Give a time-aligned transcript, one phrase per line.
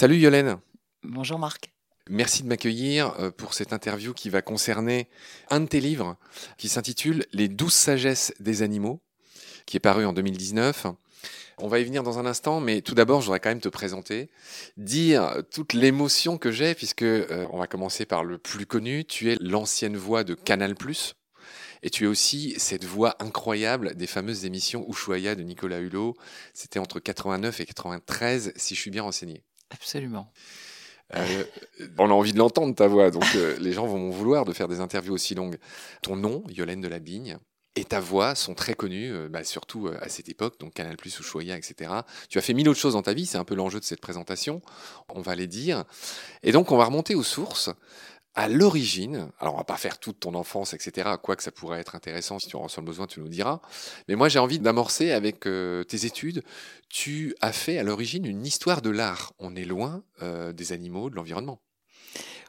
[0.00, 0.58] Salut Yolène.
[1.02, 1.72] Bonjour Marc.
[2.08, 5.08] Merci de m'accueillir euh, pour cette interview qui va concerner
[5.50, 6.16] un de tes livres
[6.56, 9.00] qui s'intitule Les douze sagesses des animaux,
[9.66, 10.86] qui est paru en 2019.
[11.58, 13.68] On va y venir dans un instant, mais tout d'abord, je voudrais quand même te
[13.68, 14.30] présenter,
[14.76, 19.04] dire toute l'émotion que j'ai, puisque euh, on va commencer par le plus connu.
[19.04, 20.76] Tu es l'ancienne voix de Canal+,
[21.82, 26.16] et tu es aussi cette voix incroyable des fameuses émissions Ushuaïa de Nicolas Hulot.
[26.54, 29.42] C'était entre 89 et 93, si je suis bien renseigné.
[29.70, 30.32] Absolument.
[31.14, 31.44] Euh,
[31.98, 34.68] on a envie de l'entendre ta voix, donc euh, les gens vont vouloir de faire
[34.68, 35.58] des interviews aussi longues.
[36.02, 37.38] Ton nom, Yolène de la Bigne,
[37.76, 41.22] et ta voix sont très connues, euh, bah, surtout à cette époque, donc Canal+, ou
[41.22, 41.92] Choya, etc.
[42.28, 44.00] Tu as fait mille autres choses dans ta vie, c'est un peu l'enjeu de cette
[44.00, 44.60] présentation,
[45.08, 45.84] on va les dire.
[46.42, 47.70] Et donc on va remonter aux sources
[48.38, 51.96] à l'origine, alors on va pas faire toute ton enfance, etc., quoique ça pourrait être
[51.96, 53.60] intéressant, si tu en ressens le besoin, tu nous diras,
[54.06, 56.44] mais moi j'ai envie d'amorcer avec euh, tes études.
[56.88, 59.32] Tu as fait à l'origine une histoire de l'art.
[59.40, 61.60] On est loin euh, des animaux, de l'environnement.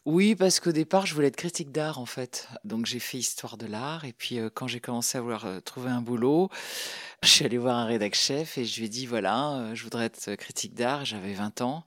[0.06, 2.48] Oui, parce qu'au départ, je voulais être critique d'art, en fait.
[2.64, 4.06] Donc, j'ai fait histoire de l'art.
[4.06, 6.50] Et puis, euh, quand j'ai commencé à vouloir trouver un boulot,
[7.24, 10.06] je suis allé voir un rédac chef et je lui ai dit voilà, je voudrais
[10.06, 11.04] être critique d'art.
[11.04, 11.84] J'avais 20 ans.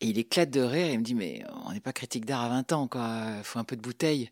[0.00, 2.42] Et il éclate de rire et il me dit Mais on n'est pas critique d'art
[2.42, 3.24] à 20 ans, quoi.
[3.38, 4.30] Il faut un peu de bouteille.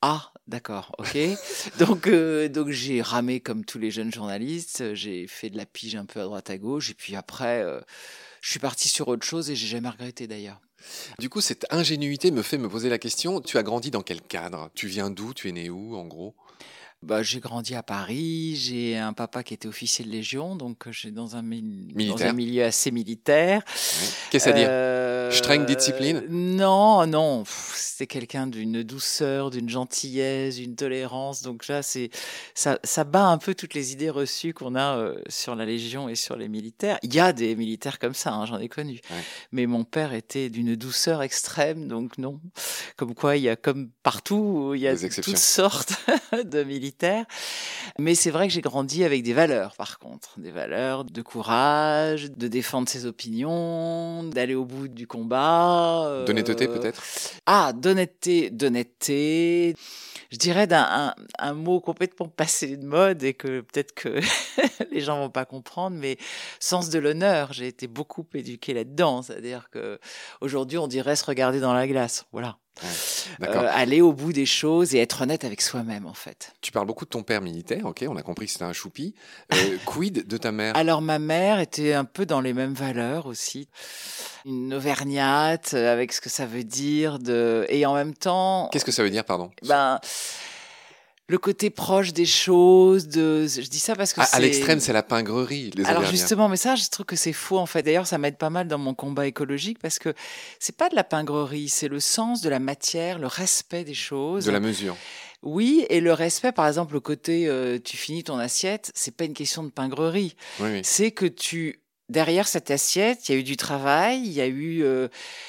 [0.00, 1.16] Ah, d'accord, ok.
[1.78, 4.94] donc, euh, donc j'ai ramé comme tous les jeunes journalistes.
[4.94, 6.90] J'ai fait de la pige un peu à droite à gauche.
[6.90, 7.80] Et puis après, euh,
[8.40, 10.60] je suis parti sur autre chose et j'ai jamais regretté d'ailleurs.
[11.20, 14.20] Du coup, cette ingénuité me fait me poser la question tu as grandi dans quel
[14.20, 14.70] cadre?
[14.74, 15.32] Tu viens d'où?
[15.34, 16.34] Tu es né où, en gros?
[17.02, 20.92] Bah, j'ai grandi à Paris, j'ai un papa qui était officier de Légion, donc euh,
[20.92, 23.64] j'ai dans un, dans un milieu assez militaire.
[24.30, 24.68] Qu'est-ce à dire?
[24.70, 26.22] Euh, Streng discipline?
[26.28, 27.42] Non, non,
[27.74, 32.10] c'était quelqu'un d'une douceur, d'une gentillesse, d'une tolérance, donc là, c'est
[32.54, 36.08] ça, ça bat un peu toutes les idées reçues qu'on a euh, sur la Légion
[36.08, 36.98] et sur les militaires.
[37.02, 39.00] Il y a des militaires comme ça, hein, j'en ai connu,
[39.50, 42.40] mais mon père était d'une douceur extrême, donc non.
[42.96, 45.94] Comme quoi, il y a comme partout, il y a toutes sortes
[46.44, 46.91] de militaires
[47.98, 50.38] mais c'est vrai que j'ai grandi avec des valeurs, par contre.
[50.38, 56.06] Des valeurs de courage, de défendre ses opinions, d'aller au bout du combat.
[56.06, 57.02] Euh, d'honnêteté, peut-être?
[57.46, 59.74] Ah, d'honnêteté, d'honnêteté.
[60.30, 64.20] Je dirais d'un un, mot complètement passé de mode et que peut-être que
[64.90, 66.16] les gens vont pas comprendre, mais
[66.58, 67.52] sens de l'honneur.
[67.52, 69.20] J'ai été beaucoup éduqué là-dedans.
[69.20, 69.98] C'est-à-dire que
[70.40, 72.24] aujourd'hui, on dirait se regarder dans la glace.
[72.32, 72.56] Voilà.
[73.42, 76.52] Euh, aller au bout des choses et être honnête avec soi-même en fait.
[76.60, 79.14] Tu parles beaucoup de ton père militaire, ok, on a compris que c'était un choupi.
[79.52, 80.76] Euh, quid de ta mère?
[80.76, 83.68] Alors ma mère était un peu dans les mêmes valeurs aussi.
[84.44, 88.68] Une auvergnate euh, avec ce que ça veut dire de et en même temps.
[88.72, 89.50] Qu'est-ce que ça veut dire, pardon?
[89.66, 90.00] Ben
[91.32, 93.08] le côté proche des choses.
[93.08, 95.70] De, je dis ça parce que à, à l'extrême, c'est la pingrerie.
[95.74, 97.82] Les Alors justement, mais ça, je trouve que c'est faux en fait.
[97.82, 100.12] D'ailleurs, ça m'aide pas mal dans mon combat écologique parce que
[100.60, 104.44] c'est pas de la pingrerie, c'est le sens de la matière, le respect des choses,
[104.44, 104.94] de la mesure.
[105.42, 109.24] Oui, et le respect, par exemple, le côté euh, tu finis ton assiette, c'est pas
[109.24, 110.36] une question de pingrerie.
[110.82, 111.80] C'est que tu
[112.12, 115.08] derrière cette assiette, il y a eu du travail, il y a eu, euh,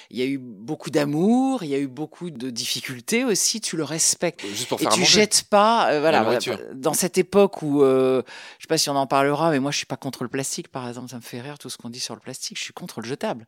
[0.09, 3.61] il y a eu beaucoup d'amour, il y a eu beaucoup de difficultés aussi.
[3.61, 5.91] Tu le respectes Juste pour et tu jettes pas.
[5.91, 6.39] Euh, voilà,
[6.73, 8.23] dans cette époque où, euh,
[8.57, 10.69] je sais pas si on en parlera, mais moi je suis pas contre le plastique,
[10.69, 11.09] par exemple.
[11.09, 12.57] Ça me fait rire tout ce qu'on dit sur le plastique.
[12.57, 13.45] Je suis contre le jetable.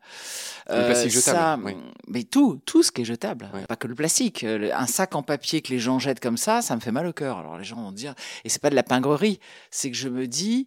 [0.68, 1.74] Le plastique jetable.
[2.06, 4.44] Mais tout, tout ce qui est jetable, pas que le plastique.
[4.44, 7.12] Un sac en papier que les gens jettent comme ça, ça me fait mal au
[7.12, 7.38] cœur.
[7.38, 9.40] Alors les gens vont dire, et c'est pas de la pingrerie,
[9.70, 10.66] c'est que je me dis,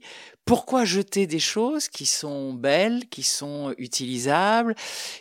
[0.49, 4.75] pourquoi jeter des choses qui sont belles, qui sont utilisables,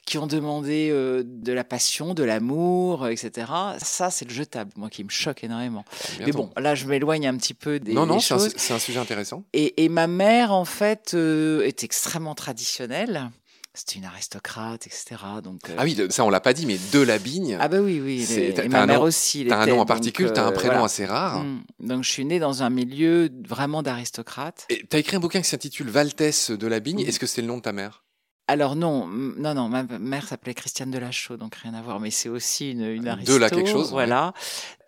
[0.06, 3.51] qui ont demandé euh, de la passion, de l'amour, etc.
[3.79, 5.84] Ça, c'est le jetable, moi, qui me choque énormément.
[6.21, 8.34] Mais bon, là, je m'éloigne un petit peu des, non, non, c'est
[8.73, 9.45] un, sujet intéressant.
[9.53, 13.31] Et, ma mère, en fait, euh, est extrêmement traditionnelle
[13.78, 15.16] c'était une aristocrate, etc.
[15.43, 17.56] Donc, ah oui, ça on l'a pas dit, mais de la Bigne.
[17.61, 18.27] Ah bah oui, oui.
[18.37, 19.47] et ma mère aussi.
[19.49, 21.44] T'as un nom en particulier, t'as un euh, prénom assez rare.
[21.44, 21.62] Mm.
[21.81, 24.67] Donc je suis née dans un milieu vraiment d'aristocrate.
[24.69, 27.05] Et t'as écrit un bouquin qui s'intitule Valtesse de la Bigne.
[27.05, 27.08] Mm.
[27.08, 28.03] Est-ce que c'est le nom de ta mère?
[28.50, 32.31] Alors non, non, non, ma mère s'appelait Christiane Delachaux, donc rien à voir, mais c'est
[32.31, 33.35] aussi une, une aristo.
[33.35, 33.91] De là quelque chose.
[33.91, 34.32] Voilà.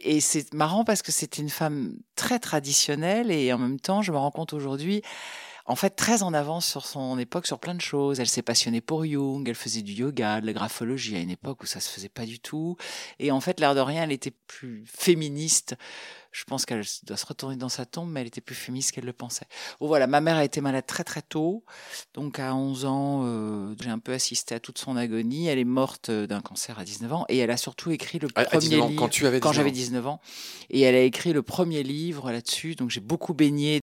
[0.00, 4.12] Et c'est marrant parce que c'était une femme très traditionnelle et en même temps, je
[4.12, 5.03] me rends compte aujourd'hui,
[5.70, 8.19] en fait très en avance sur son époque sur plein de choses.
[8.19, 11.62] Elle s'est passionnée pour Jung, elle faisait du yoga, de la graphologie à une époque
[11.62, 12.76] où ça se faisait pas du tout.
[13.20, 15.76] Et en fait, l'air de rien, elle était plus féministe.
[16.32, 19.05] Je pense qu'elle doit se retourner dans sa tombe, mais elle était plus féministe qu'elle
[19.05, 19.46] le pensait.
[19.81, 21.64] Bon voilà, ma mère a été malade très très tôt.
[22.14, 25.46] Donc à 11 ans, euh, j'ai un peu assisté à toute son agonie.
[25.46, 27.25] Elle est morte euh, d'un cancer à 19 ans.
[27.28, 28.90] Et elle a surtout écrit le premier livre.
[28.96, 30.20] Quand tu avais Quand j'avais 19 ans.
[30.69, 32.75] Et elle a écrit le premier livre là-dessus.
[32.75, 33.81] Donc j'ai beaucoup baigné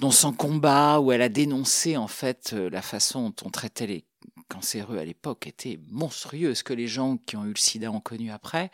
[0.00, 3.86] dans son combat où elle a dénoncé en fait euh, la façon dont on traitait
[3.86, 4.04] les
[4.48, 8.00] cancéreux à l'époque était monstrueux, ce que les gens qui ont eu le sida ont
[8.00, 8.70] connu après.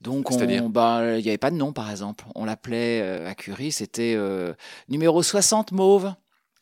[0.00, 2.26] Donc, on, bah, il n'y avait pas de nom, par exemple.
[2.34, 4.52] On l'appelait euh, à Curie, c'était euh,
[4.88, 6.12] numéro 60 mauve.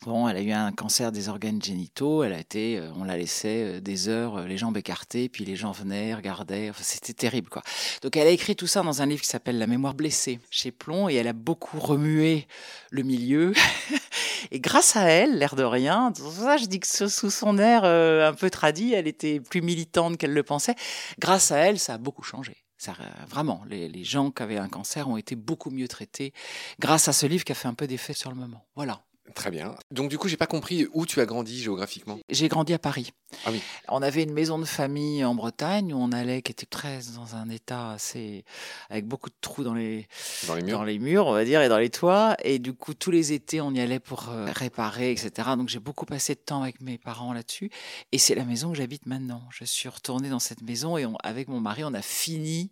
[0.05, 2.23] Bon, elle a eu un cancer des organes génitaux.
[2.23, 5.71] Elle a été, euh, on la laissait des heures, les jambes écartées, puis les gens
[5.71, 6.69] venaient, regardaient.
[6.69, 7.61] Enfin, c'était terrible, quoi.
[8.01, 10.71] Donc, elle a écrit tout ça dans un livre qui s'appelle La mémoire blessée chez
[10.71, 12.47] Plomb, et elle a beaucoup remué
[12.89, 13.53] le milieu.
[14.51, 18.33] et grâce à elle, l'air de rien, ça, je dis que sous son air un
[18.33, 20.75] peu tradit, elle était plus militante qu'elle le pensait.
[21.19, 22.57] Grâce à elle, ça a beaucoup changé.
[22.77, 22.93] Ça,
[23.29, 26.33] vraiment, les, gens qui avaient un cancer ont été beaucoup mieux traités
[26.79, 28.65] grâce à ce livre qui a fait un peu d'effet sur le moment.
[28.75, 29.01] Voilà.
[29.35, 29.75] Très bien.
[29.89, 32.19] Donc du coup, j'ai pas compris où tu as grandi géographiquement?
[32.29, 33.13] J'ai grandi à Paris.
[33.45, 33.61] Ah oui.
[33.87, 37.35] On avait une maison de famille en Bretagne où on allait, qui était très dans
[37.35, 38.43] un état assez,
[38.89, 40.07] avec beaucoup de trous dans les,
[40.47, 42.35] dans les murs, dans les murs, on va dire, et dans les toits.
[42.43, 45.49] Et du coup, tous les étés, on y allait pour euh, réparer, etc.
[45.57, 47.71] Donc j'ai beaucoup passé de temps avec mes parents là-dessus.
[48.11, 49.41] Et c'est la maison où j'habite maintenant.
[49.51, 52.71] Je suis retournée dans cette maison et avec mon mari, on a fini.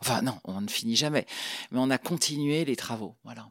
[0.00, 1.26] Enfin non, on ne finit jamais,
[1.70, 3.14] mais on a continué les travaux.
[3.24, 3.48] Voilà.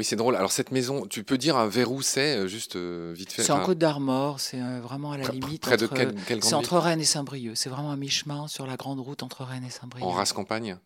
[0.00, 0.34] Oui, c'est drôle.
[0.34, 3.52] Alors cette maison, tu peux dire vers où c'est, euh, juste euh, vite fait C'est
[3.52, 5.60] en Côte d'Armor, c'est euh, vraiment à la limite.
[5.60, 7.54] Près de quelle, C'est entre Rennes et Saint-Brieuc.
[7.54, 10.06] C'est vraiment à mi-chemin sur la grande route entre Rennes et Saint-Brieuc.
[10.06, 10.78] En race campagne?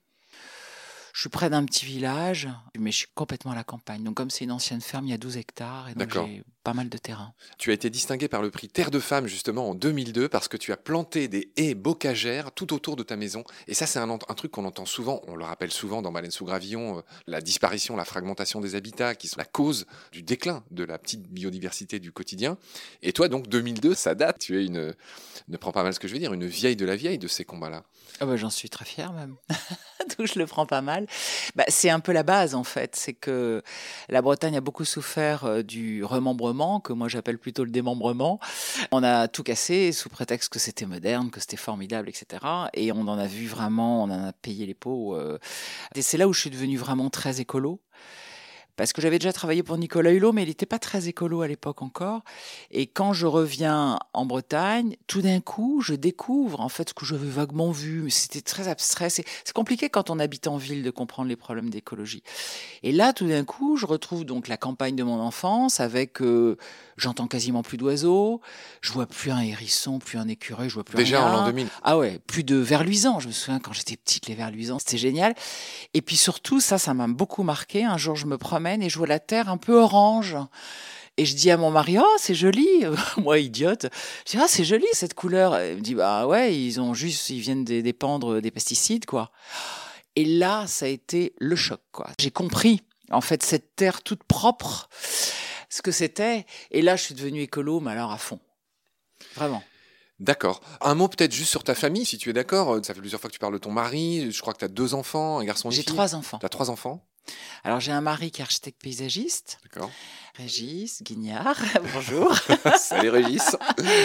[1.15, 4.03] Je suis près d'un petit village, mais je suis complètement à la campagne.
[4.03, 6.75] Donc, comme c'est une ancienne ferme, il y a 12 hectares et donc j'ai pas
[6.75, 7.33] mal de terrain.
[7.57, 10.57] Tu as été distingué par le prix Terre de Femmes, justement, en 2002, parce que
[10.57, 13.45] tu as planté des haies bocagères tout autour de ta maison.
[13.69, 16.33] Et ça, c'est un, un, truc qu'on entend souvent, on le rappelle souvent dans Baleine
[16.33, 20.65] sous Gravillon, euh, la disparition, la fragmentation des habitats, qui sont la cause du déclin
[20.73, 22.59] de la petite biodiversité du quotidien.
[23.03, 24.41] Et toi, donc, 2002, ça date.
[24.41, 24.93] Tu es une,
[25.47, 27.29] ne prends pas mal ce que je veux dire, une vieille de la vieille de
[27.29, 27.85] ces combats-là.
[28.19, 29.37] Ah bah, J'en suis très fière même.
[30.19, 31.07] Je le prends pas mal.
[31.55, 32.97] Bah, c'est un peu la base en fait.
[32.97, 33.63] C'est que
[34.09, 38.41] la Bretagne a beaucoup souffert euh, du remembrement, que moi j'appelle plutôt le démembrement.
[38.93, 42.45] On a tout cassé sous prétexte que c'était moderne, que c'était formidable, etc.
[42.75, 45.17] Et on en a vu vraiment, on en a payé les pots.
[45.17, 45.39] Euh.
[46.01, 47.81] C'est là où je suis devenue vraiment très écolo
[48.77, 51.49] parce que j'avais déjà travaillé pour Nicolas Hulot, mais il n'était pas très écolo à
[51.49, 52.23] l'époque encore.
[52.71, 57.05] Et quand je reviens en Bretagne, tout d'un coup, je découvre en fait ce que
[57.05, 59.11] j'avais vaguement vu, mais c'était très abstrait.
[59.11, 59.25] C'est
[59.55, 62.23] compliqué quand on habite en ville de comprendre les problèmes d'écologie.
[62.83, 66.57] Et là, tout d'un coup, je retrouve donc la campagne de mon enfance avec, euh,
[66.97, 68.41] j'entends quasiment plus d'oiseaux,
[68.81, 71.69] je vois plus un hérisson, plus un écureuil, je vois plus Déjà en l'an 2000.
[71.85, 73.21] Ah ouais, plus de verluisants.
[73.21, 75.35] Je me souviens quand j'étais petite, les verluisants, c'était génial.
[75.93, 77.85] Et puis surtout, ça, ça m'a beaucoup marqué.
[77.85, 80.37] Un jour, je me promène et je vois la terre un peu orange.
[81.17, 82.67] Et je dis à mon mari, oh, c'est joli.
[83.19, 83.87] Moi, idiote.
[84.27, 85.61] Je dis, ah, c'est joli cette couleur.
[85.63, 89.31] il me dit, bah ouais, ils ont juste, ils viennent dépendre des pesticides, quoi.
[90.17, 92.09] Et là, ça a été le choc, quoi.
[92.19, 94.89] J'ai compris, en fait, cette terre toute propre,
[95.69, 96.47] ce que c'était.
[96.73, 98.41] Et là, je suis devenu écolo, mais alors à fond.
[99.37, 99.63] Vraiment.
[100.21, 100.61] D'accord.
[100.81, 102.79] Un mot peut-être juste sur ta famille, si tu es d'accord.
[102.85, 104.31] Ça fait plusieurs fois que tu parles de ton mari.
[104.31, 105.85] Je crois que tu as deux enfants, un garçon et une fille.
[105.87, 106.39] J'ai trois enfants.
[106.39, 107.05] Tu as trois enfants
[107.63, 109.59] alors j'ai un mari qui est architecte paysagiste.
[109.63, 109.91] D'accord.
[110.35, 111.61] Régis Guignard,
[111.95, 112.35] bonjour.
[112.79, 113.57] Salut Régis.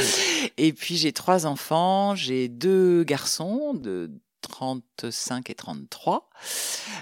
[0.57, 4.11] Et puis j'ai trois enfants, j'ai deux garçons de
[4.41, 6.28] 35 et 33.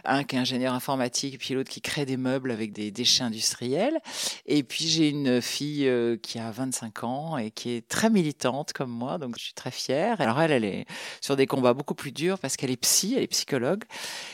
[0.06, 4.00] Un qui est ingénieur informatique, puis l'autre qui crée des meubles avec des déchets industriels.
[4.46, 8.74] Et puis j'ai une fille euh, qui a 25 ans et qui est très militante
[8.74, 10.22] comme moi, donc je suis très fière.
[10.22, 10.86] Alors elle, elle est
[11.22, 13.84] sur des combats beaucoup plus durs parce qu'elle est psy, elle est psychologue,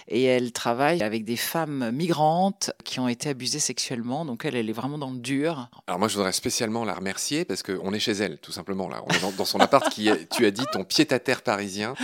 [0.07, 4.25] et elle travaille avec des femmes migrantes qui ont été abusées sexuellement.
[4.25, 5.69] Donc elle, elle est vraiment dans le dur.
[5.87, 9.03] Alors moi, je voudrais spécialement la remercier parce qu'on est chez elle, tout simplement là.
[9.05, 11.95] On est dans, son appart qui, est, tu as dit, ton pied-à-terre parisien.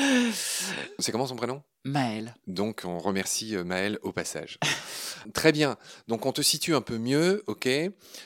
[0.99, 1.61] C'est comment son prénom?
[1.85, 2.35] Maël.
[2.47, 4.59] Donc on remercie euh, Maël au passage.
[5.33, 5.77] Très bien.
[6.07, 7.69] Donc on te situe un peu mieux, ok.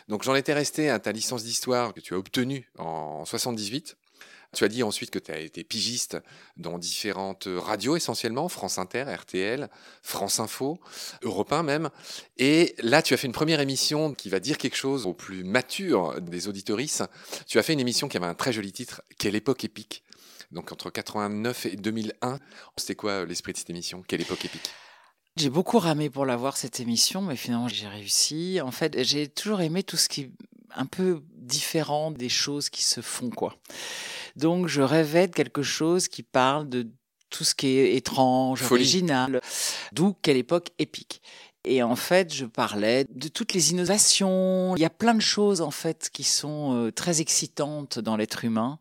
[0.08, 3.98] Donc j'en étais resté à ta licence d'histoire que tu as obtenue en 78.
[4.54, 6.18] Tu as dit ensuite que tu as été pigiste
[6.58, 9.68] dans différentes radios essentiellement, France Inter, RTL,
[10.04, 10.80] France Info,
[11.24, 11.90] Europe 1 même.
[12.38, 15.44] Et là, tu as fait une première émission qui va dire quelque chose aux plus
[15.44, 17.02] matures des auditorices.
[17.48, 20.03] Tu as fait une émission qui avait un très joli titre, Quelle époque épique
[20.54, 22.40] donc entre 89 et 2001.
[22.78, 24.04] C'était quoi euh, l'esprit de cette émission?
[24.08, 24.72] Quelle époque épique?
[25.36, 28.62] J'ai beaucoup ramé pour l'avoir cette émission, mais finalement j'ai réussi.
[28.62, 30.32] En fait, j'ai toujours aimé tout ce qui est
[30.76, 33.58] un peu différent des choses qui se font, quoi.
[34.36, 36.88] Donc je rêvais de quelque chose qui parle de
[37.30, 39.42] tout ce qui est étrange, original,
[39.92, 41.22] d'où quelle époque épique.
[41.66, 44.76] Et en fait, je parlais de toutes les innovations.
[44.76, 48.44] Il y a plein de choses en fait qui sont euh, très excitantes dans l'être
[48.44, 48.80] humain.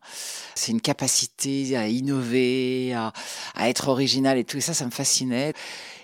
[0.55, 3.13] C'est une capacité à innover, à,
[3.55, 5.53] à, être original et tout ça, ça me fascinait.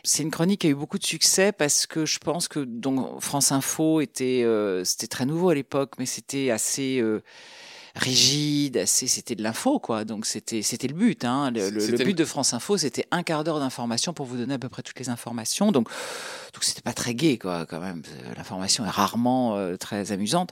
[0.05, 3.19] C'est une chronique qui a eu beaucoup de succès parce que je pense que donc
[3.21, 7.21] France Info était euh, c'était très nouveau à l'époque, mais c'était assez euh,
[7.95, 10.05] rigide, assez, c'était de l'info, quoi.
[10.05, 11.25] Donc c'était, c'était le but.
[11.25, 11.51] Hein.
[11.51, 14.37] Le, le- le C'était but de France Info, c'était un quart d'heure d'information pour vous
[14.37, 15.71] donner à peu près toutes les informations.
[15.71, 15.89] Donc,
[16.53, 18.01] donc c'était pas très gai, quoi, quand même.
[18.25, 20.51] Euh, L'information est rarement euh, très amusante.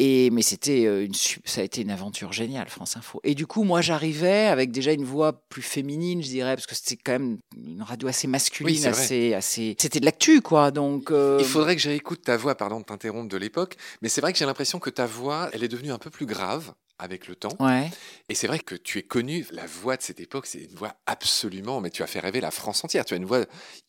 [0.00, 3.20] Et mais c'était euh, une, ça a été une aventure géniale, France Info.
[3.24, 6.76] Et du coup, moi, j'arrivais avec déjà une voix plus féminine, je dirais, parce que
[6.76, 9.74] c'était quand même une radio assez masculine, Oui, assez, assez.
[9.78, 10.70] C'était de l'actu, quoi.
[10.70, 11.10] Donc.
[11.10, 14.32] euh, Il faudrait que j'écoute ta voix, pardon de t'interrompre de l'époque, mais c'est vrai
[14.32, 17.34] que j'ai l'impression que ta voix, elle est devenue un peu plus grave avec le
[17.34, 17.56] temps.
[17.60, 17.90] Ouais.
[18.28, 20.94] Et c'est vrai que tu es connu, la voix de cette époque, c'est une voix
[21.06, 23.04] absolument, mais tu as fait rêver la France entière.
[23.04, 23.44] Tu as une voix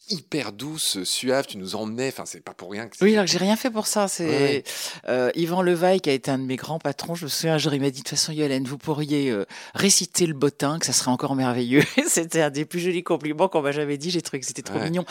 [0.09, 3.31] hyper douce, suave, tu nous emmenais, enfin, c'est pas pour rien que Oui, alors que
[3.31, 4.07] j'ai rien fait pour ça.
[4.07, 4.63] C'est Ouais.
[5.07, 7.15] euh, Yvan Levaille qui a été un de mes grands patrons.
[7.15, 9.45] Je me souviens, un jour, il m'a dit de toute façon, Yolène, vous pourriez euh,
[9.75, 11.83] réciter le bottin, que ça serait encore merveilleux.
[12.07, 14.09] C'était un des plus jolis compliments qu'on m'a jamais dit.
[14.11, 14.85] J'ai trouvé que c'était trop Ouais.
[14.85, 15.05] mignon.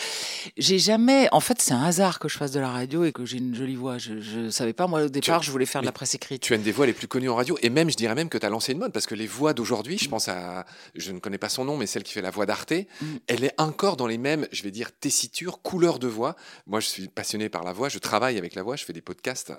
[0.56, 3.24] J'ai jamais, en fait, c'est un hasard que je fasse de la radio et que
[3.24, 3.98] j'ai une jolie voix.
[3.98, 6.42] Je, je savais pas moi au départ, je voulais faire de la presse écrite.
[6.42, 8.28] Tu as une des voix les plus connues en radio, et même, je dirais même
[8.28, 10.64] que tu as lancé une mode, parce que les voix d'aujourd'hui, je pense à,
[10.94, 13.06] je ne connais pas son nom, mais celle qui fait la voix d'Arte, Mm.
[13.28, 16.36] elle est encore dans les mêmes, je vais dire, tessitures, couleurs de voix.
[16.66, 19.00] Moi, je suis passionné par la voix, je travaille avec la voix, je fais des
[19.00, 19.52] podcasts.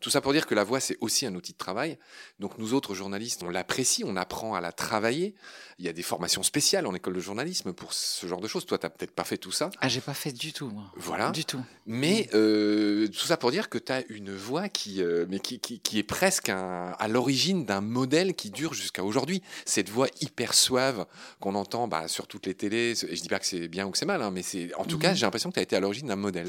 [0.00, 1.98] Tout ça pour dire que la voix, c'est aussi un outil de travail.
[2.38, 5.34] Donc, nous autres journalistes, on l'apprécie, on apprend à la travailler.
[5.78, 8.66] Il y a des formations spéciales en école de journalisme pour ce genre de choses.
[8.66, 9.70] Toi, tu n'as peut-être pas fait tout ça.
[9.80, 10.84] Ah, j'ai pas fait du tout, moi.
[10.96, 11.30] Voilà.
[11.30, 11.60] Du tout.
[11.86, 15.58] Mais euh, tout ça pour dire que tu as une voix qui, euh, mais qui,
[15.58, 19.42] qui, qui est presque un- à l'origine d'un modèle qui dure jusqu'à aujourd'hui.
[19.66, 21.06] Cette voix hyper suave
[21.40, 22.92] qu'on entend bah, sur toutes les télés.
[23.08, 24.84] Et je dis pas que c'est bien ou que c'est mal, hein, mais c'est en
[24.84, 25.16] tout cas, Mhm.
[25.16, 26.48] j'ai l'impression que tu as été à l'origine d'un modèle.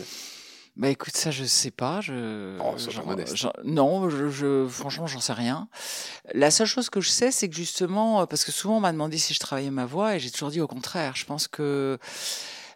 [0.76, 2.02] Bah écoute, ça je sais pas.
[2.02, 2.74] Je, Oh,
[3.06, 3.46] modeste.
[3.64, 5.68] non, je, je- franchement, j'en sais rien.
[6.34, 8.92] La seule chose que je sais, c'est que justement, euh, parce que souvent on m'a
[8.92, 11.16] demandé si je travaillais ma voix, et j'ai toujours dit au contraire.
[11.16, 12.00] Je pense que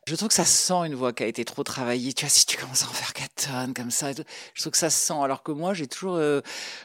[0.07, 2.13] je trouve que ça se sent une voix qui a été trop travaillée.
[2.13, 4.77] Tu vois, si tu commences à en faire 4 tonnes comme ça, je trouve que
[4.77, 5.19] ça se sent.
[5.21, 6.15] Alors que moi, j'ai toujours.
[6.15, 6.39] euh,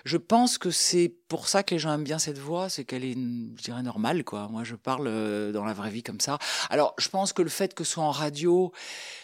[0.05, 3.05] je pense que c'est pour ça que les gens aiment bien cette voix, c'est qu'elle
[3.05, 4.49] est, je dirais, normale, quoi.
[4.49, 6.39] Moi, je parle euh, dans la vraie vie comme ça.
[6.69, 8.73] Alors, je pense que le fait que ce soit en radio,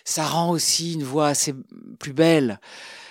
[0.04, 1.52] ça rend aussi une voix assez
[1.98, 2.60] plus belle.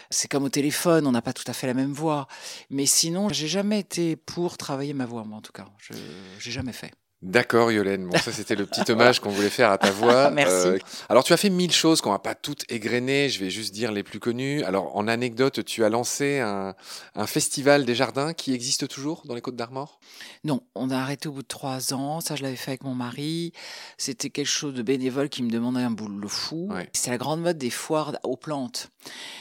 [0.10, 2.28] C'est comme au téléphone, on n'a pas tout à fait la même voix.
[2.70, 5.66] Mais sinon, j'ai jamais été pour travailler ma voix, moi, en tout cas.
[5.80, 5.94] Je
[6.40, 6.94] j'ai jamais fait.
[7.24, 8.08] D'accord, Yolène.
[8.08, 10.08] Bon, ça, c'était le petit hommage qu'on voulait faire à ta voix.
[10.28, 10.84] Euh, Merci.
[11.10, 13.30] alors, tu as fait mille choses qu'on va pas toutes égrener.
[13.30, 14.64] Je vais juste dire les plus connues.
[14.64, 16.76] Alors, en anecdote, tu as lancé un,
[17.16, 20.00] un festival des jardins qui existe toujours dans les Côtes d'Armor?
[20.44, 22.20] Non, on a arrêté au bout de trois ans.
[22.20, 23.52] Ça, je l'avais fait avec mon mari.
[23.98, 26.68] C'était quelque chose de bénévole qui me demandait un boulot fou.
[26.72, 26.90] Ouais.
[26.94, 28.90] C'est la grande mode des foires aux plantes.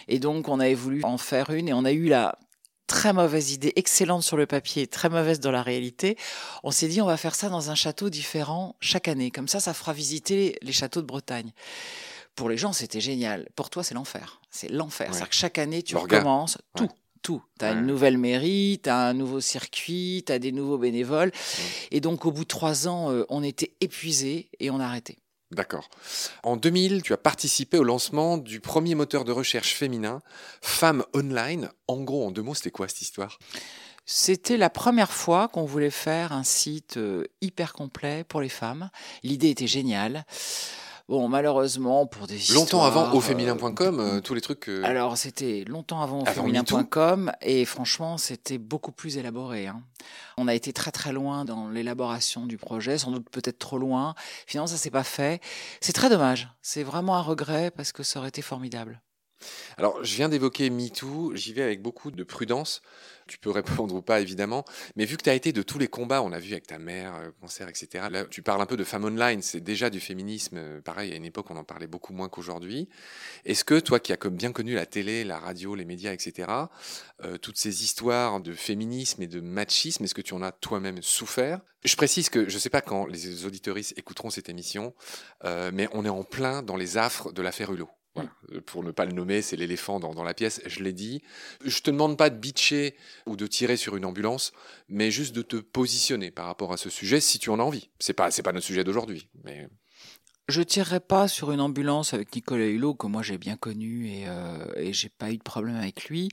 [0.09, 2.38] Et donc, on avait voulu en faire une et on a eu la
[2.87, 6.16] très mauvaise idée, excellente sur le papier, très mauvaise dans la réalité.
[6.62, 9.31] On s'est dit, on va faire ça dans un château différent chaque année.
[9.31, 11.52] Comme ça, ça fera visiter les châteaux de Bretagne.
[12.35, 13.49] Pour les gens, c'était génial.
[13.57, 14.40] Pour toi, c'est l'enfer.
[14.50, 15.07] C'est l'enfer.
[15.09, 15.12] Ouais.
[15.12, 16.85] C'est-à-dire que chaque année, tu recommences tout.
[16.85, 16.90] Ouais.
[17.23, 17.43] Tout.
[17.59, 17.78] Tu as Ouais.
[17.81, 21.33] une nouvelle mairie, tu as un nouveau circuit, tu as des nouveaux bénévoles.
[21.90, 25.19] Et donc, au bout de trois ans, euh, on était épuisés et on a arrêté.
[25.53, 25.88] D'accord.
[26.43, 30.21] En 2000, tu as participé au lancement du premier moteur de recherche féminin,
[30.61, 31.71] Femmes Online.
[31.87, 33.38] En gros, en deux mots, c'était quoi cette histoire?
[34.07, 38.91] C'était la première fois qu'on voulait faire un site euh, hyper complet pour les femmes.
[39.23, 40.25] L'idée était géniale.
[41.09, 44.59] Bon, malheureusement, pour des Longtemps avant, au euh, féminin.com, euh, tous les trucs.
[44.61, 49.69] que- Alors, c'était longtemps avant, Avant féminin.com et franchement, c'était beaucoup plus élaboré.
[49.69, 49.83] hein.
[50.37, 54.17] On a été très très loin dans l'élaboration du projet, sans doute peut-être trop loin.
[54.49, 55.41] Finalement, ça s'est pas fait.
[55.81, 56.49] C'est très dommage.
[56.61, 59.01] C'est vraiment un regret parce que ça aurait été formidable.
[59.77, 62.81] Alors, je viens d'évoquer MeToo, j'y vais avec beaucoup de prudence.
[63.28, 64.64] Tu peux répondre ou pas, évidemment.
[64.95, 66.78] Mais vu que tu as été de tous les combats, on a vu avec ta
[66.78, 68.06] mère, euh, concert, etc.
[68.11, 70.56] Là, tu parles un peu de femmes online, c'est déjà du féminisme.
[70.59, 72.88] euh, Pareil, à une époque, on en parlait beaucoup moins qu'aujourd'hui.
[73.45, 76.49] Est-ce que toi, qui as comme bien connu la télé, la radio, les médias, etc.,
[77.25, 81.02] euh, toutes ces histoires de féminisme et de machisme, est-ce que tu en as toi-même
[81.02, 81.61] souffert?
[81.85, 84.95] Je précise que je ne sais pas quand les auditoristes écouteront cette émission,
[85.45, 87.88] mais on est en plein dans les affres de l'affaire Hulot.
[88.17, 88.31] Voilà.
[88.53, 91.23] Euh, Pour ne pas le nommer, c'est l'éléphant dans, dans la pièce, je l'ai dit.
[91.65, 92.97] Je te demande pas de bitcher
[93.27, 94.53] ou de tirer sur une ambulance,
[94.89, 97.91] mais juste de te positionner par rapport à ce sujet si tu en as envie.
[97.99, 99.69] C'est pas, pas notre sujet d'aujourd'hui, mais
[100.49, 104.29] Je tirerai pas sur une ambulance avec Nicolas Hulot, que moi j'ai bien connu et,
[104.29, 106.29] euh, et j'ai pas eu de problème avec lui.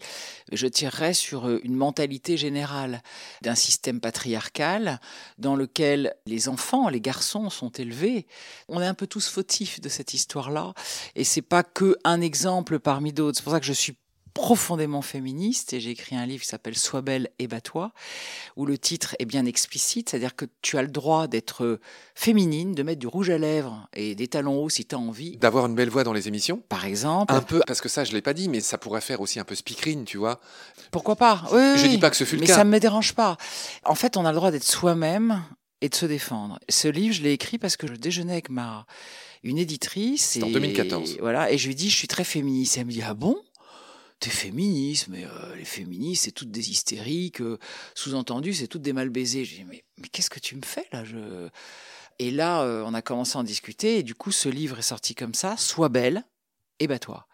[0.51, 3.01] Je tirerai sur euh, une mentalité générale
[3.41, 5.00] d'un système patriarcal
[5.39, 8.27] dans lequel les enfants, les garçons sont élevés.
[8.70, 10.75] On est un peu tous fautifs de cette histoire-là
[11.15, 13.38] et c'est pas que un exemple parmi d'autres.
[13.38, 13.98] C'est pour ça que je suis
[14.47, 17.93] profondément féministe et j'ai écrit un livre qui s'appelle Sois belle et bats-toi,
[18.57, 21.79] où le titre est bien explicite, c'est-à-dire que tu as le droit d'être
[22.13, 25.38] féminine, de mettre du rouge à lèvres et des talons hauts si tu as envie.
[25.38, 27.33] D'avoir une belle voix dans les émissions Par exemple.
[27.33, 29.45] Un peu, parce que ça je l'ai pas dit, mais ça pourrait faire aussi un
[29.45, 30.41] peu speakerine, tu vois.
[30.91, 31.43] Pourquoi pas?
[31.53, 32.55] Oui, Je oui, dis pas que ce fut le mais cas.
[32.57, 33.38] ça ne me dérange pas.
[33.85, 35.41] En fait, on a le droit d'être soi-même
[35.79, 36.59] et de se défendre.
[36.67, 38.85] Ce livre, je l'ai écrit parce que je déjeunais avec ma
[39.41, 40.38] une éditrice.
[40.43, 41.17] En et- 2014.
[41.21, 42.75] Voilà, et je lui dis, je suis très féministe.
[42.75, 43.38] Et elle me dit, ah bon?
[44.24, 47.42] T'es féministe, mais euh, les féministes, c'est toutes des hystériques.
[47.42, 47.58] euh,
[47.94, 49.46] Sous-entendu, c'est toutes des mal baisées.
[49.68, 51.03] Mais, mais qu'est-ce que tu me fais là?
[51.03, 51.50] Je...
[52.20, 53.98] Et là, euh, on a commencé à en discuter.
[53.98, 56.24] Et du coup, ce livre est sorti comme ça Sois belle
[56.80, 57.27] et bats-toi.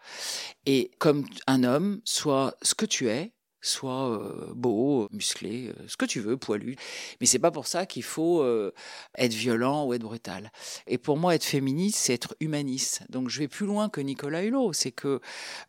[0.66, 5.96] Et comme un homme, sois ce que tu es, sois euh, beau, musclé, euh, ce
[5.96, 6.76] que tu veux, poilu.
[7.20, 8.72] Mais c'est pas pour ça qu'il faut euh,
[9.16, 10.50] être violent ou être brutal.
[10.86, 13.02] Et pour moi, être féministe, c'est être humaniste.
[13.10, 14.72] Donc je vais plus loin que Nicolas Hulot.
[14.72, 15.20] C'est que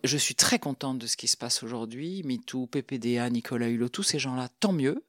[0.03, 2.24] je suis très contente de ce qui se passe aujourd'hui.
[2.24, 5.03] MeToo, PPDA, Nicolas Hulot, tous ces gens-là, tant mieux.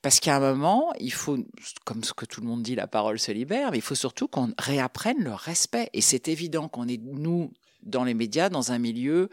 [0.00, 1.38] Parce qu'à un moment, il faut,
[1.84, 4.28] comme ce que tout le monde dit, la parole se libère, mais il faut surtout
[4.28, 5.90] qu'on réapprenne le respect.
[5.92, 9.28] Et c'est évident qu'on est, nous, dans les médias, dans un milieu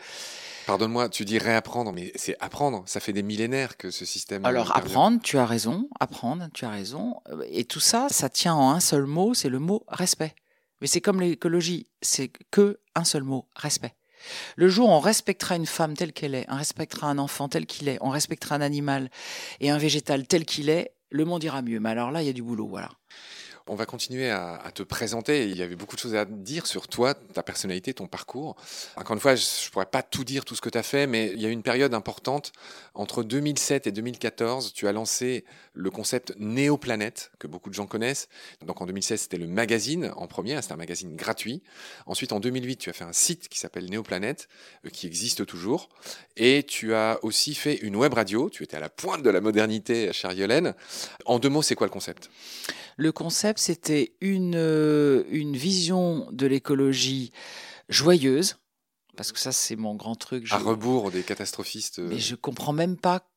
[0.70, 2.84] Pardonne-moi, tu dis réapprendre, mais c'est apprendre.
[2.86, 4.46] Ça fait des millénaires que ce système.
[4.46, 7.16] Alors apprendre, tu as raison, apprendre, tu as raison.
[7.50, 10.36] Et tout ça, ça tient en un seul mot, c'est le mot respect.
[10.80, 13.96] Mais c'est comme l'écologie, c'est que un seul mot, respect.
[14.58, 17.66] Le jour où on respectera une femme telle qu'elle est, on respectera un enfant tel
[17.66, 19.10] qu'il est, on respectera un animal
[19.62, 21.80] et un végétal tel qu'il est, le monde ira mieux.
[21.80, 22.90] Mais alors là, il y a du boulot, voilà.
[23.72, 25.48] On va continuer à, à te présenter.
[25.48, 28.56] Il y avait beaucoup de choses à dire sur toi, ta personnalité, ton parcours.
[28.96, 31.06] Encore une fois, je ne pourrais pas tout dire, tout ce que tu as fait,
[31.06, 32.52] mais il y a une période importante.
[32.96, 38.28] Entre 2007 et 2014, tu as lancé le concept Néoplanète, que beaucoup de gens connaissent.
[38.66, 41.62] Donc en 2016, c'était le magazine en premier, c'était un magazine gratuit.
[42.08, 44.48] Ensuite, en 2008, tu as fait un site qui s'appelle Néoplanète,
[44.86, 45.90] euh, qui existe toujours.
[46.38, 48.50] Et tu as aussi fait une web radio.
[48.50, 50.74] Tu étais à la pointe de la modernité, chère Yolène.
[51.26, 52.32] En deux mots, c'est quoi le concept?
[52.98, 57.32] Le concept, c'était une, euh, une vision de l'écologie
[57.90, 58.58] joyeuse,
[59.16, 60.48] parce que ça, c'est mon grand truc.
[60.52, 62.00] À rebours des catastrophistes.
[62.00, 63.28] euh, Mais je comprends même pas.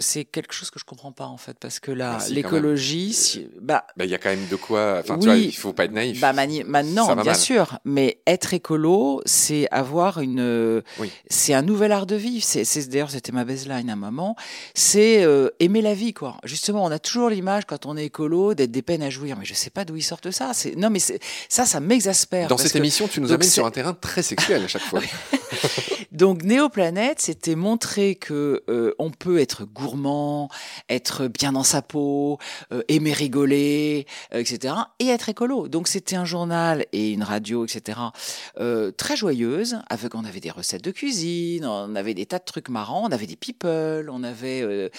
[0.00, 3.46] C'est quelque chose que je comprends pas en fait, parce que là, Bah, l'écologie, si-
[3.60, 4.96] bah, bah, il y a quand même de quoi.
[5.00, 5.24] Enfin, tu Oui.
[5.26, 6.20] vois, il faut pas être naïf.
[6.20, 7.36] bah maintenant, va bien mal.
[7.36, 11.12] sûr, mais être écolo, c'est avoir une, Oui.
[11.30, 12.44] c'est un nouvel art de vivre.
[12.44, 14.34] C'est, c'est- d'ailleurs, c'était ma baseline à un moment.
[14.74, 16.38] C'est euh, aimer la vie, quoi.
[16.42, 19.44] Justement, on a toujours l'image quand on est écolo d'être des peines à jouir, mais
[19.44, 20.50] je sais pas d'où ils sortent ça.
[20.54, 22.48] C'est non, mais c'est, ça, ça m'exaspère.
[22.48, 25.00] Dans cette que- émission, tu nous amènes sur un terrain très sexuel à chaque fois.
[26.12, 30.48] Donc Néoplanète, c'était montrer que euh, on peut être gourmand,
[30.88, 32.38] être bien dans sa peau,
[32.72, 34.74] euh, aimer rigoler, euh, etc.
[34.98, 35.68] et être écolo.
[35.68, 37.98] Donc c'était un journal et une radio, etc.
[38.58, 39.78] euh, très joyeuse.
[39.90, 43.12] Avec on avait des recettes de cuisine, on avait des tas de trucs marrants, on
[43.12, 44.90] avait des people, on avait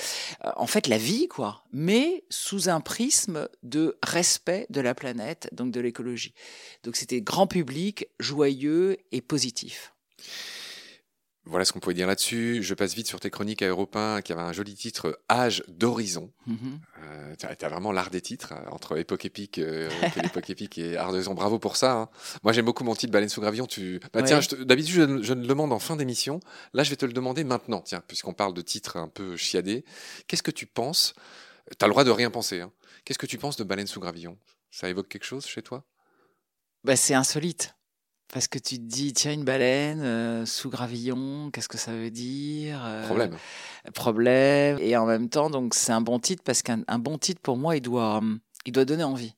[0.56, 5.72] en fait la vie quoi, mais sous un prisme de respect de la planète, donc
[5.72, 6.34] de l'écologie.
[6.84, 9.94] Donc c'était grand public, joyeux et positif.
[11.50, 12.62] Voilà ce qu'on pouvait dire là-dessus.
[12.62, 15.64] Je passe vite sur tes chroniques à Europe 1 qui avait un joli titre Âge
[15.68, 16.32] d'horizon.
[16.46, 16.80] Mhm.
[17.02, 20.78] Euh, tu as, vraiment l'art des titres euh, entre époque épique, euh, que l'époque épique
[20.78, 21.34] et art d'horizon.
[21.34, 21.94] Bravo pour ça.
[21.94, 22.10] hein.
[22.44, 23.66] Moi j'aime beaucoup mon titre Baleine sous gravillon.
[23.66, 24.00] Tu...
[24.14, 24.26] Bah, Ouais.
[24.28, 26.40] tiens, d'habitude je, je le demande en fin d'émission.
[26.74, 29.84] Là je vais te le demander maintenant, tiens, puisqu'on parle de titres un peu chiadés.
[30.28, 31.14] Qu'est-ce que tu penses
[31.78, 32.62] Tu as le droit de rien penser.
[32.62, 32.72] hein.
[33.06, 34.38] Qu'est-ce que tu penses de Baleine sous gravillon?
[34.72, 35.84] Ça évoque quelque chose chez toi?
[36.84, 37.74] Bah, c'est insolite.
[38.32, 42.12] Parce que tu te dis, tiens, une baleine euh, sous gravillon, qu'est-ce que ça veut
[42.12, 43.36] dire euh, Problème.
[43.94, 44.78] Problème.
[44.80, 47.58] Et en même temps, donc c'est un bon titre parce qu'un un bon titre, pour
[47.58, 49.34] moi, il doit, hum, il doit donner envie.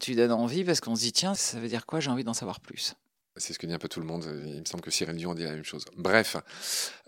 [0.00, 2.24] Tu lui donnes envie parce qu'on se dit, tiens, ça veut dire quoi J'ai envie
[2.24, 2.96] d'en savoir plus.
[3.38, 4.24] C'est ce que dit un peu tout le monde.
[4.46, 5.84] Il me semble que Cyril Dion dit la même chose.
[5.96, 6.36] Bref,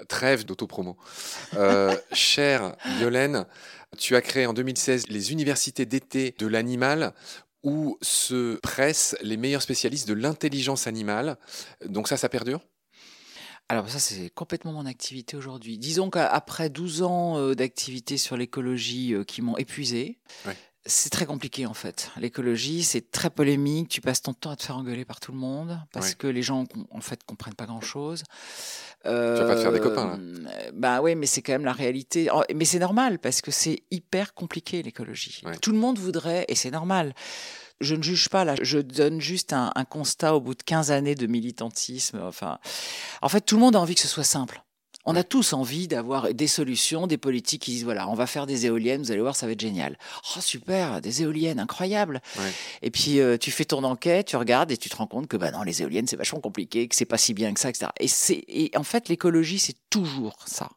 [0.09, 0.97] trêve d'autopromo.
[1.55, 3.47] Euh, chère Yolène,
[3.97, 7.15] tu as créé en 2016 les universités d'été de l'animal
[7.63, 11.37] où se pressent les meilleurs spécialistes de l'intelligence animale.
[11.85, 12.61] Donc ça, ça perdure?
[13.69, 15.77] Alors ça, c'est complètement mon activité aujourd'hui.
[15.77, 20.57] Disons qu'après 12 ans euh, d'activité sur l'écologie euh, qui m'ont épuisé, Ouais.
[20.87, 22.11] C'est très compliqué en fait.
[22.19, 23.89] L'écologie, c'est très polémique.
[23.89, 26.15] Tu passes ton temps à te faire engueuler par tout le monde parce Ouais.
[26.15, 28.23] que les gens, en fait, comprennent pas grand-chose.
[29.05, 30.51] Tu vas pas te faire des copains, là.
[30.73, 32.29] Bah oui, mais c'est quand même la réalité.
[32.55, 35.43] Mais c'est normal parce que c'est hyper compliqué l'écologie.
[35.45, 35.57] Ouais.
[35.59, 37.15] Tout le monde voudrait, et c'est normal.
[37.81, 40.91] Je ne juge pas là, je donne juste un, un constat au bout de 15
[40.91, 42.21] années de militantisme.
[42.25, 42.59] Enfin,
[43.23, 44.63] en fait, tout le monde a envie que ce soit simple.
[45.11, 48.45] On a tous envie d'avoir des solutions, des politiques qui disent voilà, on va faire
[48.45, 49.99] des éoliennes, vous allez voir, ça va être génial.
[50.37, 52.21] Oh super, des éoliennes, incroyable.
[52.39, 52.53] Ouais.
[52.83, 55.39] Et puis euh, tu fais ton enquête, tu regardes et tu te rends compte que
[55.39, 57.87] bah non, les éoliennes c'est vachement compliqué, que c'est pas si bien que ça, etc.
[57.99, 60.69] Et c'est et en fait l'écologie c'est toujours ça.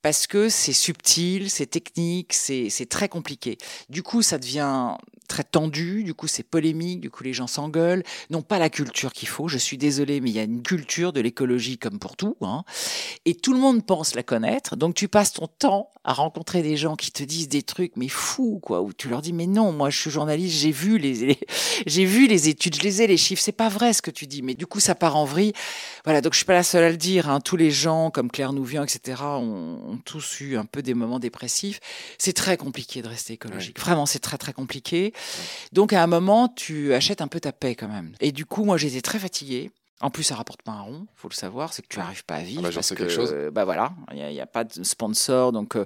[0.00, 3.58] Parce que c'est subtil, c'est technique, c'est c'est très compliqué.
[3.88, 4.94] Du coup, ça devient
[5.30, 9.12] très tendu, du coup c'est polémique, du coup les gens s'engueulent, non pas la culture
[9.12, 12.16] qu'il faut, je suis désolé, mais il y a une culture de l'écologie comme pour
[12.16, 12.64] tout, hein,
[13.24, 16.76] et tout le monde pense la connaître, donc tu passes ton temps à rencontrer des
[16.78, 19.70] gens qui te disent des trucs mais fous quoi, où tu leur dis mais non,
[19.72, 21.38] moi je suis journaliste, j'ai vu les, les-
[21.86, 24.26] j'ai vu les études, je les ai les chiffres, c'est pas vrai ce que tu
[24.26, 25.52] dis, mais du coup ça part en vrille,
[26.04, 28.30] voilà donc je suis pas la seule à le dire, hein, tous les gens comme
[28.30, 31.80] Claire Nouvian etc ont, ont tous eu un peu des moments dépressifs,
[32.18, 35.12] c'est très compliqué de rester écologique, vraiment c'est très très compliqué.
[35.72, 38.12] Donc à un moment, tu achètes un peu ta paix quand même.
[38.20, 39.70] Et du coup, moi j'étais très fatiguée.
[40.02, 42.36] En plus, ça rapporte pas un rond, faut le savoir, c'est que tu n'arrives pas
[42.36, 42.62] à vivre.
[42.64, 43.32] Ah bah, parce que, quelque chose.
[43.34, 45.84] euh, Bah voilà, il n'y a, il y a pas de sponsor, donc euh,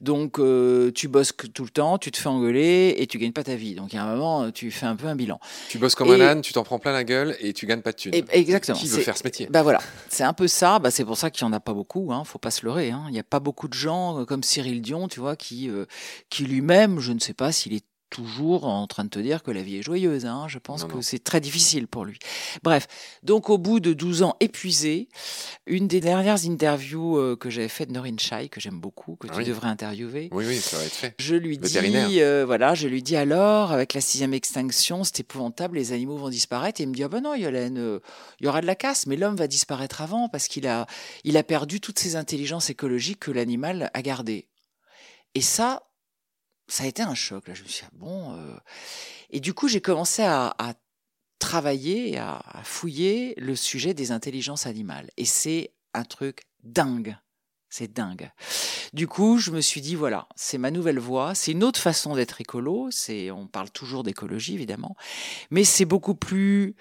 [0.00, 3.42] donc euh, tu bosses tout le temps, tu te fais engueuler et tu gagnes pas
[3.42, 3.74] ta vie.
[3.74, 5.40] Donc a un moment, tu fais un peu un bilan.
[5.68, 7.90] Tu bosses comme un âne, tu t'en prends plein la gueule et tu gagnes pas
[7.90, 8.14] de thunes.
[8.14, 8.78] Et- exactement.
[8.78, 9.48] Qui veut faire ce métier?
[9.50, 10.78] Bah voilà, c'est un peu ça.
[10.78, 12.12] Bah c'est pour ça qu'il y en a pas beaucoup.
[12.12, 12.22] Hein.
[12.24, 12.92] Faut pas se leurrer.
[12.92, 13.02] hein.
[13.08, 15.86] Il n'y a pas beaucoup de gens euh, comme Cyril Dion, tu vois, qui euh,
[16.28, 19.50] qui lui-même, je ne sais pas s'il est toujours en train de te dire que
[19.50, 20.26] la vie est joyeuse.
[20.26, 20.46] Hein.
[20.48, 22.18] Je pense Non, que c'est très difficile pour lui.
[22.62, 22.86] Bref,
[23.22, 25.08] donc au bout de 12 ans épuisé,
[25.66, 29.28] une des dernières interviews euh, que j'avais faites de Noreen Shai, que j'aime beaucoup, que
[29.30, 29.44] Ah tu oui.
[29.46, 31.14] devrais interviewer, Oui, oui, ça va être fait.
[31.18, 35.76] je lui dis, euh, voilà, je lui dis alors, avec la sixième extinction, c'est épouvantable,
[35.76, 36.80] les animaux vont disparaître.
[36.80, 38.00] Et il me dit, ah ben non, Yolène, euh,
[38.40, 40.86] il y aura de la casse, mais l'homme va disparaître avant parce qu'il a,
[41.24, 44.48] il a perdu toutes ses intelligences écologiques que l'animal a gardées.
[45.34, 45.84] Et ça,
[46.70, 47.48] ça a été un choc.
[47.48, 48.34] Là, je me suis dit, ah bon.
[48.36, 48.56] euh.
[49.30, 50.54] Et du coup, j'ai commencé à,
[51.38, 55.10] travailler, à, à fouiller le sujet des intelligences animales.
[55.16, 57.16] Et c'est un truc dingue.
[57.72, 58.30] C'est dingue.
[58.92, 61.34] Du coup, je me suis dit, voilà, c'est ma nouvelle voie.
[61.34, 62.88] C'est une autre façon d'être écolo.
[62.90, 64.96] C'est, on parle toujours d'écologie, évidemment.
[65.50, 66.74] Mais c'est beaucoup plus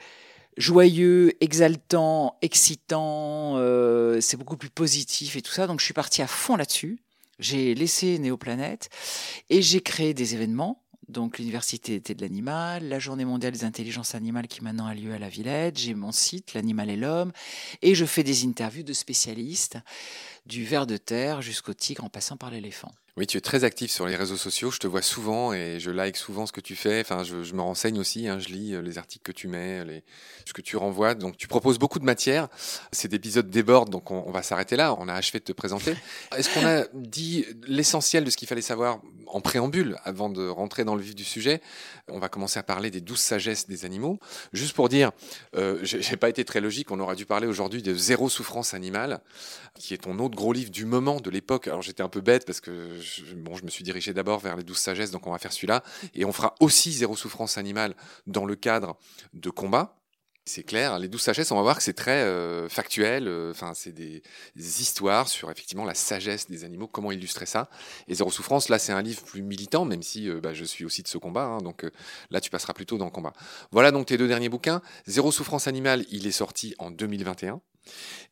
[0.58, 3.58] joyeux, exaltant, excitant.
[3.58, 5.67] euh, c'est beaucoup plus positif et tout ça.
[5.67, 6.99] Donc, je suis partie à fond là-dessus.
[7.39, 8.89] J'ai laissé Néoplanète
[9.49, 10.84] et j'ai créé des événements.
[11.08, 15.12] Donc, l'Université d'été de l'animal, la Journée mondiale des intelligences animales qui maintenant a lieu
[15.12, 15.80] à la Villette.
[15.80, 17.32] J'ai mon site, L'animal et l'homme.
[17.82, 19.78] Et je fais des interviews de spécialistes
[20.45, 22.91] du ver de terre jusqu'au tigre en passant par l'éléphant.
[23.19, 24.71] Oui, tu es très actif sur les réseaux sociaux.
[24.71, 27.01] Je te vois souvent et je like souvent ce que tu fais.
[27.01, 28.29] Enfin, je, je me renseigne aussi.
[28.29, 28.39] hein.
[28.39, 30.03] Je lis euh, les articles que tu mets, les,
[30.45, 31.15] ce que tu renvoies.
[31.15, 32.47] Donc, tu proposes beaucoup de matière.
[32.93, 34.95] Cet épisode déborde, donc on, on va s'arrêter là.
[34.99, 35.95] On a achevé de te présenter.
[36.38, 40.86] Est-ce qu'on a dit l'essentiel de ce qu'il fallait savoir en préambule avant de rentrer
[40.86, 41.62] dans le vif du sujet?
[42.08, 44.17] On va commencer à parler des douze sagesses des animaux.
[44.53, 45.12] Juste pour dire,
[45.58, 46.89] euh, j'ai pas été très logique.
[46.89, 49.19] On aurait dû parler aujourd'hui de zéro souffrance animale,
[49.77, 51.67] qui est ton autre gros livre du moment, de l'époque.
[51.67, 54.56] Alors j'étais un peu bête parce que je, bon, je me suis dirigé d'abord vers
[54.56, 55.84] les douze sagesses, donc on va faire celui-là.
[56.13, 57.95] Et on fera aussi zéro souffrance animale
[58.28, 58.98] dans le cadre
[59.34, 59.95] de combat.
[60.45, 63.28] C'est clair, les douze sagesses, on va voir que c'est très euh, factuel.
[63.28, 64.24] euh, Enfin, c'est des,
[64.56, 67.69] histoires sur effectivement la sagesse des animaux, comment illustrer ça.
[68.08, 70.86] Et zéro souffrance, là, c'est un livre plus militant, même si euh, bah, je suis
[70.86, 71.43] aussi de ce combat.
[71.43, 71.86] hein, donc
[72.32, 73.34] là, tu passeras plutôt dans le combat.
[73.72, 74.82] Voilà donc tes deux derniers bouquins.
[75.06, 77.62] Zéro souffrance animale, il est sorti en 2021.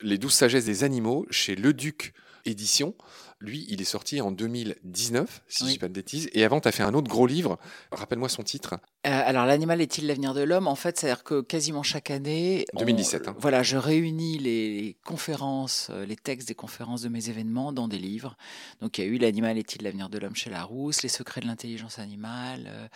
[0.01, 2.13] Les douze sagesses des animaux chez Le Duc
[2.45, 2.95] Édition.
[3.39, 5.69] Lui, il est sorti en 2019, si Oui.
[5.69, 6.27] je dis pas de bêtises.
[6.33, 7.59] Et avant, tu as fait un autre gros livre.
[7.91, 8.73] Rappelle-moi son titre.
[9.05, 10.67] Euh, alors, l'animal est-il l'avenir de l'homme?
[10.67, 13.35] En fait, c'est-à-dire que quasiment chaque année, on- 2017, hein.
[13.39, 17.87] voilà, je réunis les, les conférences, euh, les textes des conférences de mes événements dans
[17.87, 18.35] des livres.
[18.81, 21.45] Donc, il y a eu l'animal est-il l'avenir de l'homme chez Larousse, les secrets de
[21.47, 22.87] l'intelligence animale, euh,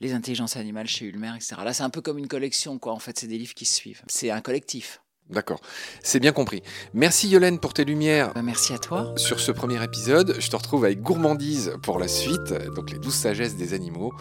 [0.00, 1.56] les intelligences animales chez Ulmer, etc.
[1.64, 2.92] Là, c'est un peu comme une collection, quoi.
[2.92, 4.02] En fait, c'est des livres qui se suivent.
[4.08, 5.00] C'est un collectif.
[5.28, 5.60] D'accord,
[6.04, 6.62] c'est bien compris.
[6.94, 9.12] Merci Yolène pour tes lumières Bah, merci à toi.
[9.16, 10.36] sur ce premier épisode.
[10.38, 14.12] Je te retrouve avec gourmandise pour la suite, donc les douze sagesses des animaux.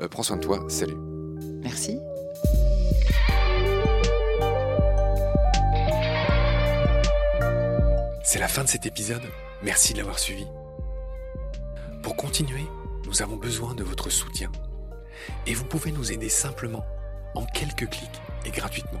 [0.00, 0.96] Euh, prends soin de toi, salut.
[1.62, 1.98] Merci.
[8.22, 9.22] C'est la fin de cet épisode.
[9.62, 10.46] Merci de l'avoir suivi.
[12.02, 12.64] Pour continuer,
[13.06, 14.50] nous avons besoin de votre soutien.
[15.46, 16.84] Et vous pouvez nous aider simplement,
[17.34, 19.00] en quelques clics et gratuitement.